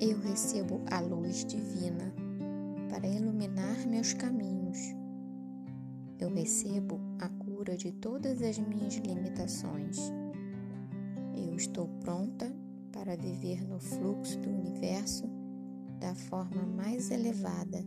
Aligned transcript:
Eu 0.00 0.18
recebo 0.20 0.82
a 0.90 1.00
luz 1.00 1.44
divina 1.44 2.12
para 2.90 3.06
iluminar 3.06 3.86
meus 3.86 4.12
caminhos. 4.12 4.78
Eu 6.18 6.32
recebo 6.34 7.00
a 7.20 7.28
cura 7.28 7.76
de 7.76 7.92
todas 7.92 8.42
as 8.42 8.58
minhas 8.58 8.96
limitações. 8.96 9.98
Eu 11.36 11.54
estou 11.54 11.86
pronta 12.00 12.52
para 12.92 13.16
viver 13.16 13.64
no 13.66 13.78
fluxo 13.78 14.38
do 14.40 14.50
universo 14.50 15.28
da 16.00 16.14
forma 16.14 16.66
mais 16.66 17.10
elevada 17.10 17.84